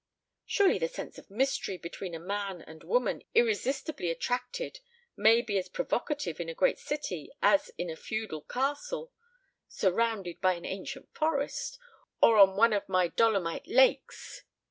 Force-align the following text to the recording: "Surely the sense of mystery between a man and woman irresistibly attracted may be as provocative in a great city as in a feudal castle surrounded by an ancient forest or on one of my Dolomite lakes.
"Surely 0.47 0.79
the 0.79 0.87
sense 0.87 1.19
of 1.19 1.29
mystery 1.29 1.77
between 1.77 2.15
a 2.15 2.19
man 2.19 2.63
and 2.63 2.83
woman 2.83 3.21
irresistibly 3.35 4.09
attracted 4.09 4.79
may 5.15 5.43
be 5.43 5.59
as 5.59 5.69
provocative 5.69 6.39
in 6.39 6.49
a 6.49 6.55
great 6.55 6.79
city 6.79 7.29
as 7.43 7.69
in 7.77 7.87
a 7.87 7.95
feudal 7.95 8.41
castle 8.41 9.11
surrounded 9.67 10.41
by 10.41 10.53
an 10.53 10.65
ancient 10.65 11.13
forest 11.13 11.77
or 12.19 12.39
on 12.39 12.55
one 12.57 12.73
of 12.73 12.89
my 12.89 13.09
Dolomite 13.09 13.67
lakes. 13.67 14.43